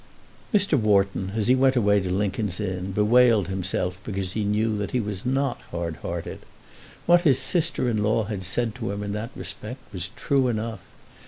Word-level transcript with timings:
Mr. 0.51 0.79
Wharton, 0.79 1.31
as 1.35 1.45
he 1.45 1.53
went 1.53 1.75
away 1.75 1.99
to 1.99 2.11
Lincoln's 2.11 2.59
Inn, 2.59 2.91
bewailed 2.91 3.49
himself 3.49 3.99
because 4.03 4.31
he 4.31 4.43
knew 4.43 4.75
that 4.79 4.89
he 4.89 4.99
was 4.99 5.27
not 5.27 5.61
hard 5.69 5.97
hearted. 5.97 6.39
What 7.05 7.21
his 7.21 7.37
sister 7.37 7.87
in 7.87 8.01
law 8.01 8.23
had 8.23 8.43
said 8.43 8.73
to 8.75 8.89
him 8.89 9.03
in 9.03 9.11
that 9.11 9.29
respect 9.35 9.93
was 9.93 10.07
true 10.15 10.47
enough. 10.47 10.87